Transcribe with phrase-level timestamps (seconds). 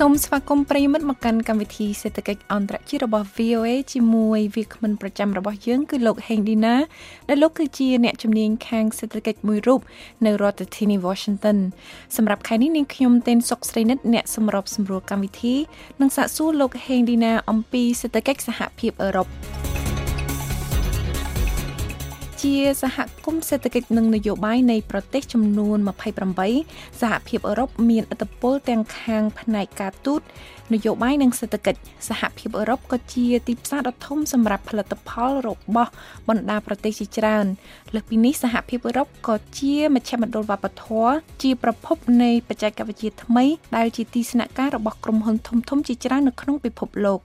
[0.00, 6.74] សូមស្វាគមន៍ប្រិយមិត្តមកកាន់កម្មវិធីសេដ្ឋកិច្ចអន្តរជាតិរបស់ VOA ជាមួយវាគ្មិនប្រចាំរបស់យើងគឺលោកហេងឌីណា
[7.28, 9.80] ដែលលោកគឺជាអ្នកជំនាញខាងសេដ្ឋកិច្ចមួយរូប
[10.26, 11.58] នៅរដ្ឋធានី Washington
[12.16, 15.54] សម្រាប់ខែនេះនាងខ្ញុំទេនសុកស្រីនិតអ្នកសម្របសម្រួលកម្មវិធី
[16.00, 19.73] និងសាកសួរលោកហេងឌីណាអំពីសេដ្ឋកិច្ចសហភាពអឺរ៉ុប
[22.44, 25.78] ជាសហគមន៍សេដ្ឋកិច្ចនិងនយោបាយនៃប្រទេសចំនួន
[26.40, 30.20] 28សហភាពអឺរ៉ុបមានឥទ្ធិពលទាំងខាងផ្នែកការទូត
[30.72, 35.90] នយោបាយនិងសេដ្ឋកិច្ចសហភាពអឺរ៉ុបក៏ជាទីផ្សារដ៏ធំសម្រាប់ផលិតផលរបស់
[36.28, 37.46] បណ្ដាប្រទេសជាច្រើន
[37.94, 43.44] លើសពីនេះសហភាពអឺរ៉ុបក៏ជាមជ្ឈមណ្ឌលវប្បធម៌ជាប្រភពនៃបច្ចេកវិទ្យាថ្មី
[43.76, 47.20] ដែលជាទីស្នាក់ការរបស់ក្រុមហ៊ុនធំៗជាច្រើននៅក្នុងពិភពលោក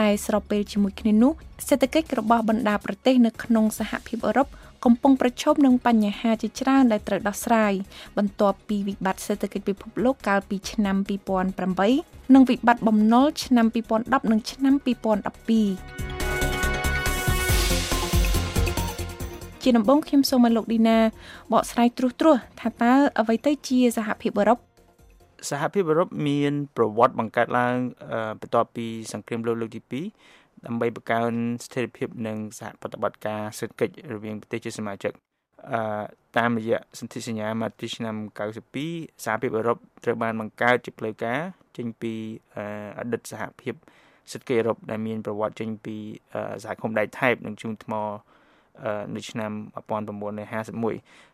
[0.00, 1.32] តែស្របពេលជាមួយគ្នានោះ
[1.68, 4.48] សេដ្ឋកិច្ចរបស់បណ្ដាប្រទេសនៅក្នុងសហភាពអឺរ៉ុប
[4.84, 7.72] កំពុងប្រឈមនឹងបញ្ហាជាច្រើនដែលត្រូវដោះស្រាយ
[8.16, 10.96] បន្ទាប់ពីវិបត្តិសេដ្ឋកិច្ចពិភពលោកកាលពីឆ្នាំ
[11.64, 16.04] 2008និងវិបត្តិបំណុលឆ្នាំ2010និងឆ្នាំ2012
[19.62, 20.98] ជាដំបូងខ្ញុំសូមឲ្យលោកឌីណា
[21.52, 24.58] បកស្រាយត្រួសត្រាសថាតើអ្វីទៅជាសហភាពអឺរ៉ុប
[25.50, 27.76] សហភាពអឺរ៉ុបមានប្រវត្តិបង្កើតឡើង
[28.40, 31.32] បន្ទាប់ពីសង្គ្រាមលោកលើកទី2ដើម្បីបង្កើន
[31.64, 35.12] ស្ថិរភាពនិងសហប្រតិបត្តិការសេដ្ឋកិច្ចរវាងប្រទេសជាសមាជិក
[35.72, 36.04] អឺ
[36.38, 38.16] តាមរយៈសន្ធិសញ្ញាមកទីឆ្នាំ
[38.70, 41.40] 92សហភាពអឺរ៉ុបត្រូវបានបង្កើតជាផ្លូវការ
[41.76, 42.14] ចេញពី
[42.98, 43.74] អតីតសហភាព
[44.32, 45.96] សេដ្ឋកិច្ចអឺរ៉ុបដែលមានប្រវត្តិចេញពី
[46.64, 47.94] សហគមន៍ដែកថែបនិងជូនថ្ម
[49.14, 49.52] នៅឆ្នាំ
[50.48, 51.33] 1951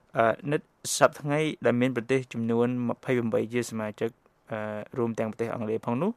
[0.50, 0.60] និត
[0.98, 2.66] សប្តាហ៍ថ្ងៃដែលមានប្រទេសចំនួន
[3.10, 4.10] 28ជាសមាជិក
[4.98, 6.10] រួមទាំងប្រទេសអង់គ្លេសផងនោះ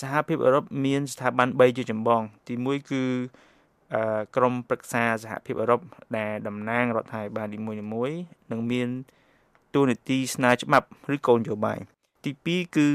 [0.00, 3.02] សហភាពអឺរ៉ុបមានស្ថាប័ន3ជាចម្បង ទី1គឺ
[4.36, 5.80] ក្រមប្រឹក្សាសហភាពអឺរ៉ុប
[6.18, 8.16] ដែលតំណាងរដ្ឋាភិបាលនីមួយៗ
[8.50, 8.88] និងមាន
[9.74, 11.78] ទូនាទីស្នើច្បាប់ឬកូនយោបាយ
[12.24, 12.86] ទី2គឺ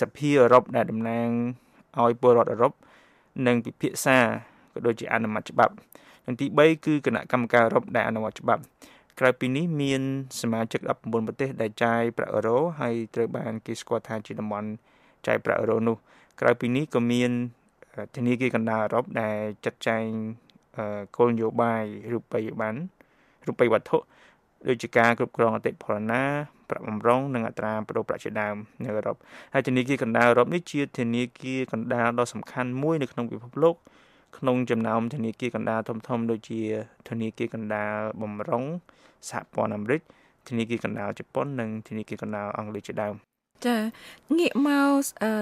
[0.00, 1.28] សភាអឺរ៉ុបដែលតំណាង
[2.00, 2.72] ឲ្យពលរដ្ឋអឺរ៉ុប
[3.46, 4.18] និងពិភាក្សា
[4.72, 5.74] ក៏ដូចជាអនុម័តច្បាប់
[6.26, 8.62] និងទី3គឺគណៈកម្មការអឺរ៉ុបដែលអនុម័តច្បាប់
[9.20, 10.02] ក្រៅពីនេះមាន
[10.40, 14.68] សមាជិក19ប្រទេសដែលចាយប្រាក់អឺរ៉ូហើយត្រូវបានគេស្គាល់ថាជាតំបន់
[15.26, 15.96] ចាយប្រាក់អឺរ៉ូនោះ
[16.40, 17.30] ក្រៅពីនេះក៏មាន
[18.16, 20.04] ធនាគារកណ្ដាលអឺរ៉ុបដែលចាត់ចែង
[21.16, 22.78] គោលនយោបាយរូបិយប័ណ្ណ
[23.46, 23.98] រូបិយវត្ថុ
[24.68, 26.22] ដូចជាការគ្រប់គ្រងអតិផរណា
[26.70, 29.16] ប្រាក់បំរុងនិងអត្រាប្តូរប្រាក់ជាដើមនៅអឺរ៉ុប
[29.52, 33.76] ហើយធនាគារកណ្ដាលអឺរ៉ុបនេះជាធនាគារកណ្ដាលដ៏សំខាន់មួយនៅក្នុងពិភពលោក
[34.38, 36.60] ក្នុងចំណោមធនាគារកណ្ដាលធំៗដូចជា
[37.08, 38.64] ធនាគារកណ្ដាលបំរុង
[39.30, 40.00] សហព័ន្ធអាមេរិក
[40.48, 43.14] ធនាគារកណ្ដាលជប៉ុននិងធនាគារកណ្ដាលអង់គ្លេសជាដើម
[43.66, 43.76] ចា
[44.38, 45.32] ងាកមកអឺ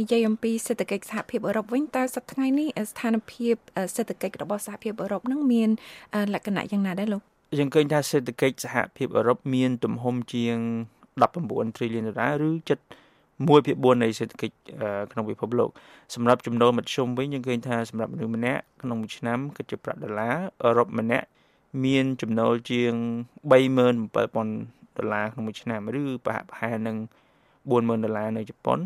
[0.00, 3.54] និយាយអំពីសេដ្ឋកិច្ចសហភាពអឺរ៉ុបវិញតើសប្តាហ៍ថ្ងៃនេះស្ថានភាព
[3.96, 5.68] សេដ្ឋកិច្ចរបស់សហភាពអឺរ៉ុបនឹងមាន
[6.34, 7.22] លក្ខណៈយ៉ាងណាដែរលោក
[7.58, 10.56] យើងឃើញថាសេដ្ឋកិច្ចសហភាពអឺរ៉ុបមានទំហំជាង
[11.18, 12.78] 19 trillion ដុល្លារឬជិត
[13.46, 14.54] 1ភាគ4នៃសេដ្ឋកិច្ច
[15.12, 15.70] ក្នុងពិភពលោក
[16.14, 20.34] សម្រាប់ចំណូលមធ្យមវិញយើងឃើញថាសម្រាប់មនុស្សម្នាក់ក្នុងមួយឆ្នាំគិតជាប្រាក់ដុល្លារ
[20.64, 21.26] អឺរ៉ុបម្នាក់
[21.84, 22.92] មានចំណូលជាង
[23.50, 26.96] 37000ដុល្លារក្នុងមួយឆ្នាំឬប្រហាក់ប្រហែលនឹង
[27.68, 28.78] 40000ដុល្លារនៅជប៉ុន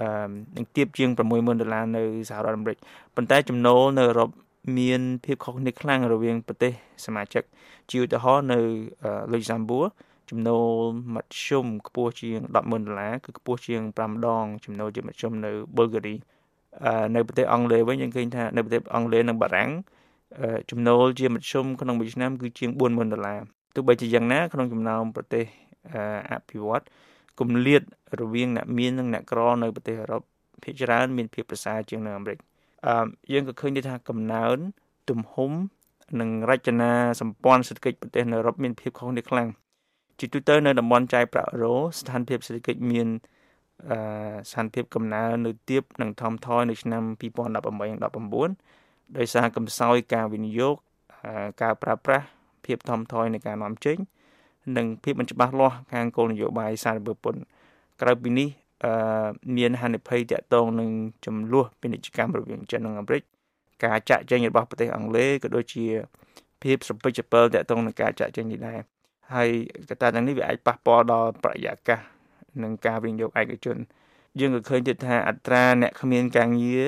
[0.00, 2.78] អឺនឹងទៀបជាង60000ដុល្លារនៅសហរដ្ឋអាមេរិក
[3.16, 4.30] ប៉ុន្តែចំណូលនៅអឺរ៉ុប
[4.78, 6.72] មានភាពខុសគ្នាខ្លាំងរវាងប្រទេស
[7.06, 7.42] សមាជិក
[7.90, 8.58] ជាឧទាហរណ៍នៅ
[9.32, 9.84] លុយសាំបួរ
[10.34, 10.68] ចំណូល
[11.14, 16.14] មធ្យមខ្ពស់ជាង100,000ដុល្លារគឺខ្ពស់ជាង5ដងចំណូលជាមធ្យមនៅប៊ុលហ្គារី
[17.14, 19.70] នៅប្រទេសអង់គ្លេសវិញយើងឃើញថានៅប្រទេសអង់គ្លេសនិងបារាំង
[20.70, 23.40] ចំណូលជាមធ្យមក្នុងមួយឆ្នាំគឺជាង40000ដុល្លារ
[23.74, 25.44] ទោះបីជាយ៉ាងណាក្នុងចំណោមប្រទេស
[26.32, 26.84] អភិវឌ្ឍ
[27.40, 27.82] គម្លាត
[28.20, 30.22] រវាងអ្នកមាននិងអ្នកក្រនៅប្រទេសអឺរ៉ុប
[30.62, 32.38] ភាគច្រើនមានភាពប្រសើរជាងនៅអាមេរិក
[32.86, 34.58] អឺយើងក៏ឃើញដែរថាកំណើន
[35.10, 35.52] ទំហំ
[36.20, 39.48] និងរចនាសម្ព័ន្ធសេដ្ឋកិច្ចប្រទេសនៅអឺរ៉ុបមានភាពខុសគ្នាខ្លាំង
[40.22, 43.08] ជាទូទៅនៅតំបន់ចាយប្រាក់អឺរ៉ូស្ថានភាពសេដ្ឋកិច្ចមាន
[43.90, 43.98] អឺ
[44.50, 47.02] ស្ថានភាពកំណើននៅទាបនិងថមថយនៅឆ្នាំ
[47.90, 50.74] 2018-19ដោយសារកំសោយការវិនិយោគ
[51.62, 52.26] ការប្រើប្រាស់
[52.64, 53.96] ភាពថមថយនៃការនាំចេញ
[54.76, 57.40] និងភាពមិនច្បាស់លាស់ខាងគោលនយោបាយសារពើពន្ធ
[58.02, 58.48] ក្រៅពីនេះ
[58.84, 58.92] អឺ
[59.56, 60.90] មានហានិភ័យតាក់ទងនឹង
[61.26, 63.22] ចំនួនពាណិជ្ជកម្មរវាងចិននិងអាមេរិក
[63.84, 65.84] ការចាក់ចែងរបស់ប្រទេសអង់គ្លេសក៏ដូចជា
[66.62, 68.80] ភាពស្រពិចស្រពិលតាក់ទងនឹងការចាក់ចែងនេះដែរ
[69.34, 69.48] ហើយ
[69.88, 72.00] កត្តាទាំងនេះវាអាចប៉ះពាល់ដល់បរិយាកាស
[72.62, 73.76] និងការវិនិយោគឯកជន
[74.40, 76.84] យើងក៏ឃើញទៀតថាអត្រាអ្នកគ្មានការងារ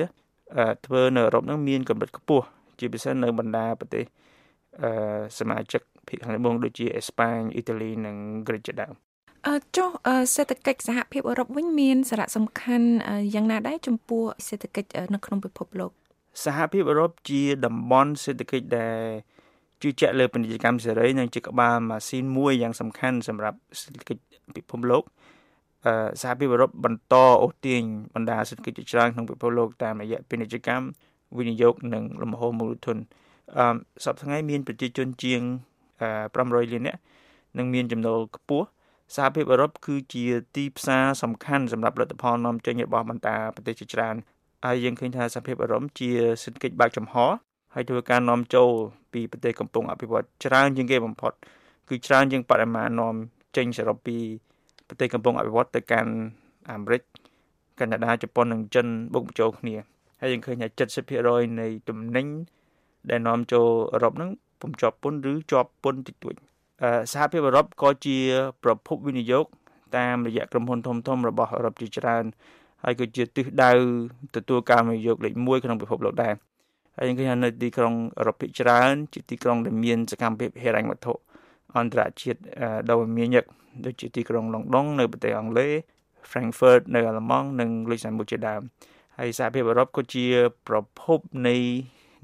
[0.85, 2.45] ធ្វើនៅអឺរ៉ុបនឹងមានកម្រិតខ្ពស់
[2.79, 4.05] ជាពិសេសនៅបណ្ដាប្រទេស
[4.81, 4.91] អឺ
[5.39, 8.17] សមាជិកភាគខាងត្បូងដូចជាអេស្ប៉ាញអ៊ីតាលីនិង
[8.47, 8.93] ក្រិចជាដើម
[9.47, 9.89] អឺចុះ
[10.35, 12.87] សេដ្ឋកិច្ចសហភាពអឺរ៉ុបវិញមានសារៈសំខាន់
[13.33, 15.91] យ៉ាងណាដែរចំពោះសេដ្ឋកិច្ចនៅក្នុងពិភពលោក
[16.43, 19.01] សហភាពអឺរ៉ុបជាតំបន់សេដ្ឋកិច្ចដែល
[19.81, 24.21] ជឿជាក់លើពាណិជ្ជកម្មសេរីនិងជាក្បាលម៉ាស៊ីនមួយយ៉ាងសំខាន់សម្រាប់សេដ្ឋកិច្ច
[24.55, 25.03] ពិភពលោក
[26.21, 27.81] សហភាពអឺរ៉ុបបន្តអូសទាញ
[28.15, 30.85] បណ្ដាសេដ្ឋកិច្ចជាច្រើនក្នុងពិភពលោកតាមរយៈពាណិជ្ជកម្ម
[31.37, 32.97] វិនិយោគនិងលំហូរមូលធន
[33.57, 33.65] អឺ
[34.03, 35.41] សប្តាហ៍ថ្ងៃមានប្រជាជនជាង
[36.05, 36.99] 500លាននាក់
[37.57, 38.67] និងមានចំណូលខ្ពស់
[39.15, 40.25] សហភាពអឺរ៉ុបគឺជា
[40.55, 44.15] ទីផ្សារសំខាន់សម្រាប់ផលិតផលនាំចេញរបស់បន្តប្រទេសជាច្រើន
[44.65, 46.09] ហើយយើងឃើញថាសហភាពអឺរ៉ុបជា
[46.43, 47.15] សេដ្ឋកិច្ចបើកចំហ
[47.75, 48.69] ហើយធ្វើការនាំចូល
[49.13, 51.33] ពីប្រទេសកំពុងអភិវឌ្ឍច្រើនជាងគេបំផុត
[51.89, 53.15] គឺច្រើនជាងបរិមាណនាំ
[53.57, 54.17] ចេញសរុបពី
[54.87, 56.11] ប្រទេសកំពុងអភិវឌ្ឍទៅកាន់
[56.71, 57.01] អាមេរិក
[57.79, 59.75] កាណាដាជប៉ុននិងចិនបុកបញ្ចូលគ្នា
[60.19, 60.67] ហើយយើងឃើញថា
[61.15, 62.27] 70%នៃទំនិញ
[63.09, 64.31] ដែលនាំចូលអឺរ៉ុបហ្នឹង
[64.61, 66.35] ពុំជាប់ពន្ធឬជាប់ពន្ធតិចតួច
[67.11, 68.17] សហភាពអឺរ៉ុបក៏ជា
[68.63, 69.45] ប្រភពវិនិយោគ
[69.97, 72.23] តាមរយៈក្រុមហ៊ុនធំធំរបស់អឺរ៉ុបជាច្រើន
[72.83, 73.71] ហើយក៏ជាទិសដៅ
[74.35, 76.33] ទទួលការវិនិយោគលេខ1ក្នុងពិភពលោកដែរ
[76.97, 81.13] ហើយយើងឃើញថានៅទីក្រុងអឺរ៉ុបភាគច្រើនជាទីក្រុងដែលមានសកម្មភាពហិរញ្ញវត្ថុ
[81.77, 82.39] អន្តរជាតិ
[82.89, 83.45] ដ៏មានញឹក
[83.85, 85.71] ដូចជាទីក្រុងឡុងដុងនៅប្រទេសអង់គ្លេស
[86.31, 88.61] Frankfurt នៅអាល្លឺម៉ង់និង Luxembourg ជាដើម
[89.17, 90.25] ហើយសហភាពអឺរ៉ុបក៏ជា
[90.67, 91.55] ប្រភពនៃ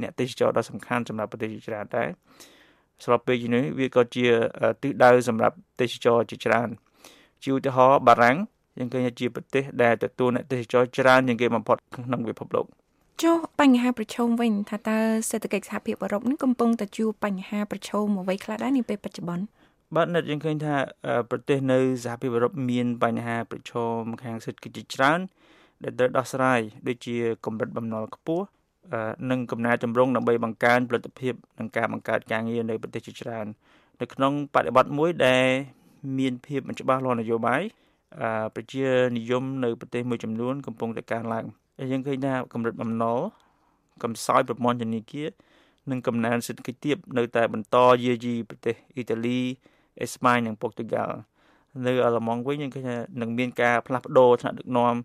[0.02, 2.08] អ្នកទេសចរដ៏សំខាន់សម្រាប់ប្រទេសជាច្រើនដែរ
[3.04, 4.26] ស្របពេលនេះវាក៏ជា
[4.84, 6.70] ទិសដៅសម្រាប់ទេសចរជាច្រើន
[7.44, 8.38] ជាឧទាហរណ៍បារាំង
[8.78, 12.66] យើងឃើញថាជាប្រទេសដែលទទួលអ្នកទេសចរច្រើនជាងគេបំផុតក្នុងពិភពលោក
[13.22, 19.46] ចុះបញ្ហាប្រឈមវិញថាតើសេដ្ឋកិច្ចសហភាពអឺរ៉ុបនេះកំពុងតែជួបបញ្ហាប្រឈមអ្វីខ្លះដែរនាពេលបច្ចុប្បន្ន
[19.96, 20.76] បាទនិតយើងឃើញថា
[21.30, 25.20] ប្រទេសនៅសហភាពអឺរ៉ុបមានបញ្ហាប្រឈមខាងសេដ្ឋកិច្ចជាច្រើន
[25.84, 27.16] ដែលត្រូវដោះស្រាយដូចជា
[27.46, 28.46] កម្រិតបំណុលខ្ពស់
[29.32, 33.46] និងកំណែតម្រង់ដើម្បីបង្កើនផលិតភាពនិងការបង្កើតការងារនៅប្រទេសជាច្រើន
[34.02, 35.46] នៅក្នុងបដិបត្តិមួយដែល
[36.20, 37.62] មានភាពមិនច្បាស់លាស់នយោបាយ
[38.56, 38.86] ប្រជា
[39.18, 43.20] និយមនៅប្រទេសមួយចំនួនកំពុងតែកើនឡើងហើ យយើងឃើញថាកម្រិតបំណុល
[44.04, 45.30] កំសោយប្រព័ន្ធធនាគារ
[45.92, 49.40] និងកំណើនសេដ្ឋកិច្ចទាបនៅតែបន្តយាយីប្រទេសអ៊ីតាលី
[50.02, 51.16] អេស្ប៉ាញនិងពុកទូហ្គាល់
[51.86, 54.96] នៅអាល្លឺម៉ង់វិញយើងឃើញថានឹងមានការផ្លាស់ប្ដូរថ្នាក់ដឹកនាំ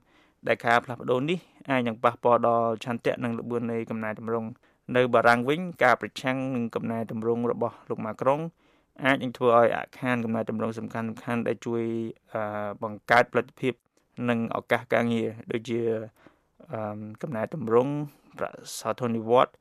[0.49, 1.39] ដែលការផ្លាស់ប្ដូរនេះ
[1.71, 4.49] អាចនឹងប៉ះពាល់ដល់ឆន្ទៈនិងល្បឿននៃកំណែតម្រង់
[4.97, 8.41] នៅបារាំងវិញការប្រឆាំងនឹងកំណែតម្រង់របស់លោកម៉ាក្រុង
[9.05, 11.83] អាចនឹងធ្វើឲ្យអាខានកំណែតម្រង់សំខាន់សំខាន់ដែលជួយ
[12.83, 13.75] បង្កើតផលិតភាព
[14.29, 15.81] និងឱកាសការងារដូចជា
[17.23, 17.93] កំណែតម្រង់
[18.39, 19.53] ប្រាសោធននិវត្ត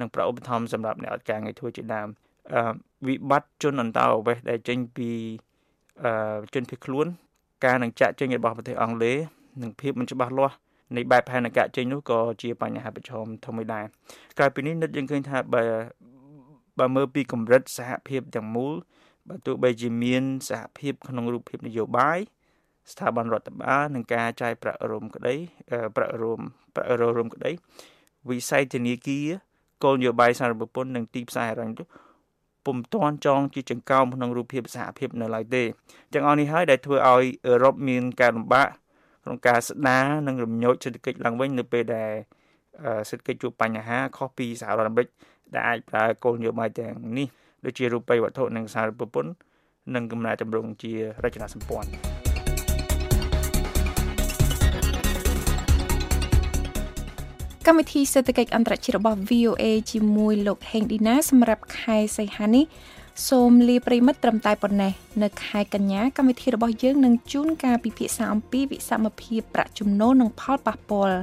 [0.00, 2.08] និងប្រាឧបត្ថម្ភសម្រាប់អ្នកអត់ការងារធ្វើជាដើម
[3.06, 5.10] វិបត្តិជនអន្តោប្រវេសន៍ដែលចេញពី
[6.54, 7.06] ជនភៀសខ្លួន
[7.64, 9.16] ការនឹងចាក់ចេញរបស់ប្រទេសអង់គ្លេស
[9.62, 10.56] និងភាពមិនច្បាស់លាស់
[10.96, 13.84] នៃបែបផែនការចេញនោះក៏ជាបញ្ហាប្រឈមធំមួយដែរ
[14.38, 15.62] ក្រៅពីនេះនិតយើងឃើញថាបើ
[16.78, 18.74] បើមើលពីកម្រិតសហភាពទាំងមូល
[19.28, 22.18] បើទោះបីជាមានសហភាពក្នុងរូបភាពនយោបាយ
[22.92, 25.34] ស្ថាប័នរដ្ឋបាលនិងការចាយប្រាក់រួមក្តី
[25.96, 26.40] ប្រាក់រួម
[26.74, 27.50] ប្រាក់រួមក្តី
[28.30, 29.26] វិស័យធនាគារ
[29.84, 31.86] គោលនយោបាយសារពពន្ធនិងទីផ្សារហិរញ្ញវត្ថុ
[32.66, 35.62] ពុំទាន់ចងជាចង្កោមក្នុងរូបភាពសហភាពនៅឡើយទេ
[36.12, 38.68] ទាំងអស់នេះហើយដែលធ្វើឲ្យអឺរ៉ុបមានការលំបាក
[39.24, 42.12] ក្នុងការស្ដារនិងរំញោចសេដ្ឋកិច្ចឡើងវិញនៅពេលដែល
[43.10, 45.08] សេដ្ឋកិច្ចជួបបញ្ហាខុសពីសហរដ្ឋអាមេរិក
[45.54, 47.26] ដែលអាចប្រើគោលនយោបាយទាំងនេះ
[47.64, 49.32] ដូចជារូបិយវត្ថុនិងសារពពន្ធ
[49.94, 50.92] និងកំណែតម្រង់ជា
[51.24, 52.13] រចនាសម្ព័ន្ធ
[57.68, 62.64] កម្មវិធីសេដ្ឋកិច្ចអន្តរជាតិរបស់ VOA ជាមួយលោកហេងឌីណាសម្រាប់ខែសីហានេះ
[63.28, 64.92] សូមលាប្រិមិត្តត្រឹមតែប៉ុណ្ណេះ
[65.22, 71.16] នៅខែកញ្ញាកម្មវិធីរបស់យើងនឹងជូនការពិភាក្សាអំពីវិសមភាពប្រាក់ចំណូលនិងផលប៉ះពាល់